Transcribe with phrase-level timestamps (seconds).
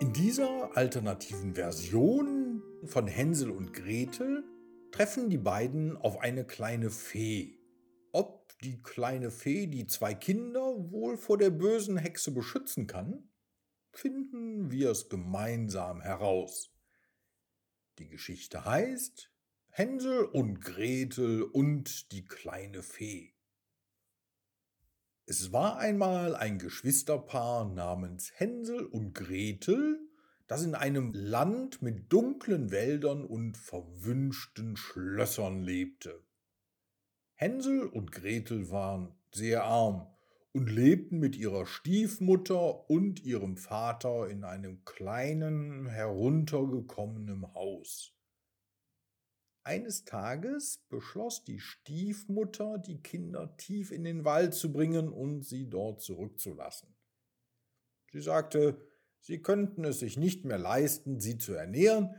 [0.00, 4.42] In dieser alternativen Version von Hänsel und Gretel
[4.92, 7.58] treffen die beiden auf eine kleine Fee.
[8.10, 13.28] Ob die kleine Fee die zwei Kinder wohl vor der bösen Hexe beschützen kann,
[13.92, 16.72] finden wir es gemeinsam heraus.
[17.98, 19.30] Die Geschichte heißt
[19.68, 23.34] Hänsel und Gretel und die kleine Fee.
[25.30, 30.00] Es war einmal ein Geschwisterpaar namens Hänsel und Gretel,
[30.48, 36.20] das in einem Land mit dunklen Wäldern und verwünschten Schlössern lebte.
[37.36, 40.08] Hänsel und Gretel waren sehr arm
[40.50, 48.19] und lebten mit ihrer Stiefmutter und ihrem Vater in einem kleinen, heruntergekommenen Haus.
[49.70, 55.70] Eines Tages beschloss die Stiefmutter, die Kinder tief in den Wald zu bringen und sie
[55.70, 56.96] dort zurückzulassen.
[58.10, 58.84] Sie sagte,
[59.20, 62.16] sie könnten es sich nicht mehr leisten, sie zu ernähren,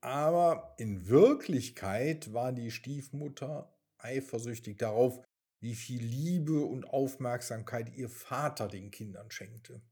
[0.00, 5.24] aber in Wirklichkeit war die Stiefmutter eifersüchtig darauf,
[5.60, 9.82] wie viel Liebe und Aufmerksamkeit ihr Vater den Kindern schenkte.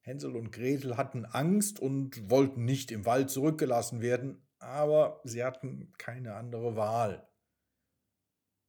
[0.00, 5.92] Hänsel und Gretel hatten Angst und wollten nicht im Wald zurückgelassen werden, aber sie hatten
[5.98, 7.28] keine andere Wahl.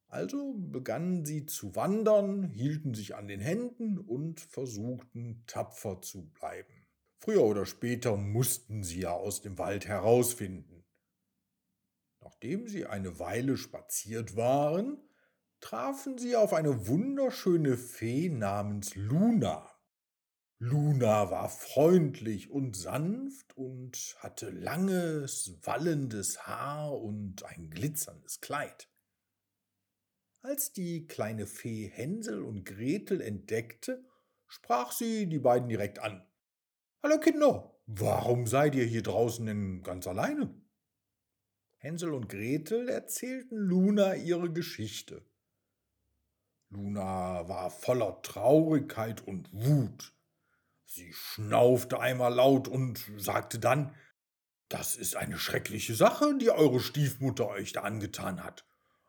[0.07, 6.87] Also begannen sie zu wandern, hielten sich an den Händen und versuchten tapfer zu bleiben.
[7.19, 10.83] Früher oder später mussten sie ja aus dem Wald herausfinden.
[12.21, 14.97] Nachdem sie eine Weile spaziert waren,
[15.59, 19.72] trafen sie auf eine wunderschöne Fee namens Luna.
[20.65, 28.87] Luna war freundlich und sanft und hatte langes, wallendes Haar und ein glitzerndes Kleid.
[30.41, 34.05] Als die kleine Fee Hänsel und Gretel entdeckte,
[34.47, 36.25] sprach sie die beiden direkt an.
[37.03, 40.55] Hallo Kinder, warum seid ihr hier draußen denn ganz alleine?
[41.75, 45.25] Hänsel und Gretel erzählten Luna ihre Geschichte.
[46.69, 50.13] Luna war voller Traurigkeit und Wut.
[50.85, 53.95] Sie schnaufte einmal laut und sagte dann,
[54.69, 58.65] das ist eine schreckliche Sache, die eure Stiefmutter euch da angetan hat.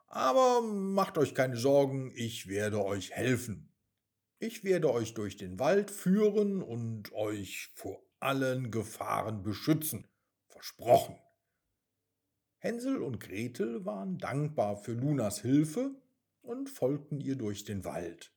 [0.09, 3.73] Aber macht euch keine Sorgen, ich werde euch helfen.
[4.39, 10.07] Ich werde euch durch den Wald führen und euch vor allen Gefahren beschützen.
[10.49, 11.19] Versprochen.
[12.59, 15.95] Hänsel und Gretel waren dankbar für Lunas Hilfe
[16.43, 18.33] und folgten ihr durch den Wald.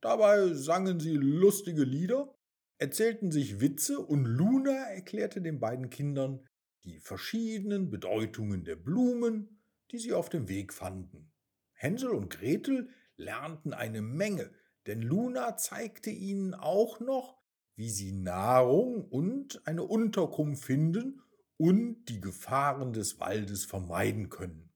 [0.00, 2.37] Dabei sangen sie lustige Lieder
[2.78, 6.46] erzählten sich Witze und Luna erklärte den beiden Kindern
[6.84, 11.30] die verschiedenen Bedeutungen der Blumen, die sie auf dem Weg fanden.
[11.72, 14.50] Hänsel und Gretel lernten eine Menge,
[14.86, 17.36] denn Luna zeigte ihnen auch noch,
[17.74, 21.20] wie sie Nahrung und eine Unterkunft finden
[21.56, 24.72] und die Gefahren des Waldes vermeiden können.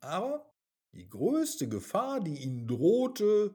[0.00, 0.54] Aber
[0.92, 3.52] die größte Gefahr, die ihnen drohte,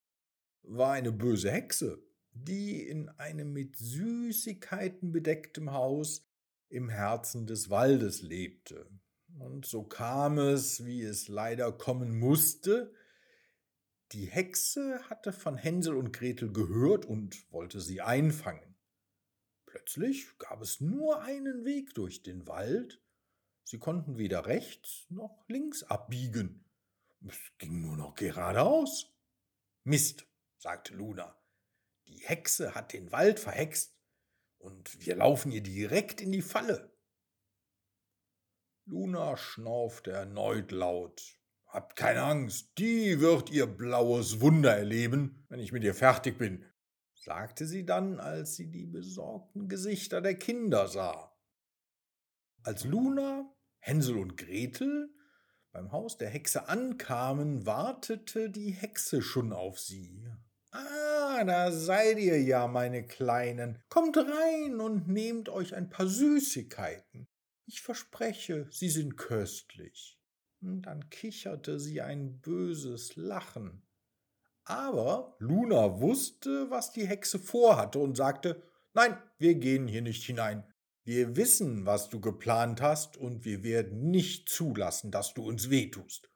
[0.61, 6.27] war eine böse Hexe, die in einem mit Süßigkeiten bedecktem Haus
[6.69, 8.89] im Herzen des Waldes lebte.
[9.39, 12.94] Und so kam es, wie es leider kommen musste.
[14.11, 18.75] Die Hexe hatte von Hänsel und Gretel gehört und wollte sie einfangen.
[19.65, 23.01] Plötzlich gab es nur einen Weg durch den Wald.
[23.63, 26.63] Sie konnten weder rechts noch links abbiegen.
[27.27, 29.11] Es ging nur noch geradeaus.
[29.83, 30.27] Mist,
[30.57, 31.35] sagte Luna.
[32.07, 33.95] Die Hexe hat den Wald verhext
[34.57, 36.93] und wir laufen ihr direkt in die Falle.
[38.85, 41.39] Luna schnaufte erneut laut.
[41.67, 46.65] Habt keine Angst, die wird ihr blaues Wunder erleben, wenn ich mit ihr fertig bin,
[47.15, 51.33] sagte sie dann, als sie die besorgten Gesichter der Kinder sah.
[52.61, 55.09] Als Luna, Hänsel und Gretel
[55.71, 60.29] beim Haus der Hexe ankamen, wartete die Hexe schon auf sie.
[60.73, 63.77] Ah, da seid ihr ja, meine Kleinen.
[63.89, 67.27] Kommt rein und nehmt euch ein paar Süßigkeiten.
[67.67, 70.19] Ich verspreche, sie sind köstlich.
[70.61, 73.83] Und dann kicherte sie ein böses Lachen.
[74.63, 78.63] Aber Luna wusste, was die Hexe vorhatte und sagte,
[78.95, 80.63] Nein, wir gehen hier nicht hinein.
[81.03, 86.31] Wir wissen, was du geplant hast, und wir werden nicht zulassen, dass du uns wehtust.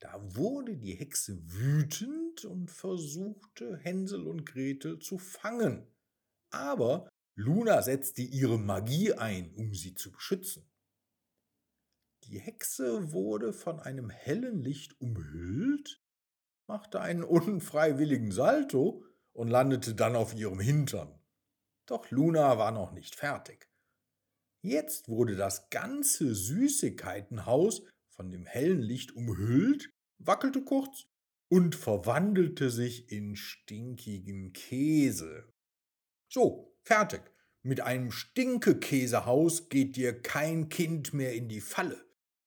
[0.00, 5.86] Da wurde die Hexe wütend und versuchte Hänsel und Gretel zu fangen.
[6.50, 10.68] Aber Luna setzte ihre Magie ein, um sie zu beschützen.
[12.24, 16.02] Die Hexe wurde von einem hellen Licht umhüllt,
[16.66, 21.18] machte einen unfreiwilligen Salto und landete dann auf ihrem Hintern.
[21.86, 23.68] Doch Luna war noch nicht fertig.
[24.62, 31.06] Jetzt wurde das ganze Süßigkeitenhaus von dem hellen Licht umhüllt, wackelte kurz
[31.48, 35.48] und verwandelte sich in stinkigen Käse.
[36.28, 37.22] So, fertig.
[37.62, 42.04] Mit einem Stinkekäsehaus geht dir kein Kind mehr in die Falle,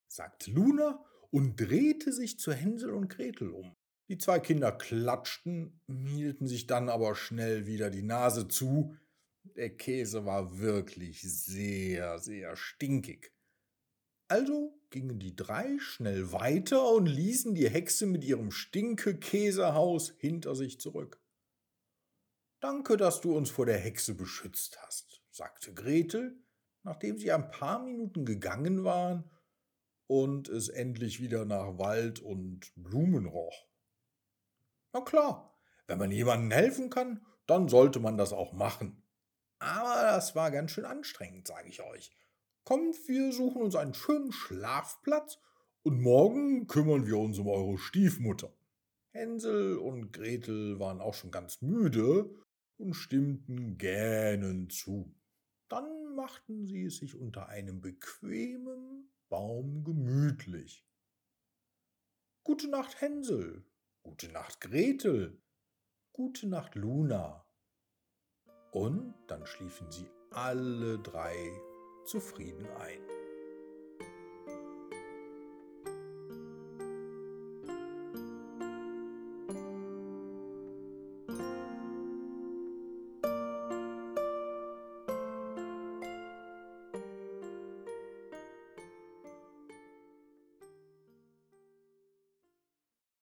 [0.08, 3.74] sagte Luna und drehte sich zu Hänsel und Gretel um.
[4.10, 8.96] Die zwei Kinder klatschten, hielten sich dann aber schnell wieder die Nase zu.
[9.56, 13.34] Der Käse war wirklich sehr, sehr stinkig.
[14.28, 20.80] Also gingen die drei schnell weiter und ließen die Hexe mit ihrem Stinke-Käsehaus hinter sich
[20.80, 21.22] zurück.
[22.60, 26.44] Danke, dass du uns vor der Hexe beschützt hast, sagte Gretel,
[26.84, 29.30] nachdem sie ein paar Minuten gegangen waren
[30.08, 33.68] und es endlich wieder nach Wald und Blumen roch.
[34.94, 39.04] Na klar, wenn man jemandem helfen kann, dann sollte man das auch machen.
[39.60, 42.12] Aber das war ganz schön anstrengend, sage ich euch.
[42.68, 45.40] Kommt, wir suchen uns einen schönen Schlafplatz
[45.84, 48.54] und morgen kümmern wir uns um eure Stiefmutter.
[49.12, 52.30] Hänsel und Gretel waren auch schon ganz müde
[52.76, 55.16] und stimmten gähnend zu.
[55.70, 60.86] Dann machten sie es sich unter einem bequemen Baum gemütlich.
[62.44, 63.66] Gute Nacht, Hänsel.
[64.04, 65.42] Gute Nacht, Gretel.
[66.12, 67.48] Gute Nacht, Luna.
[68.74, 71.34] Und dann schliefen sie alle drei
[72.08, 73.17] zufrieden ein.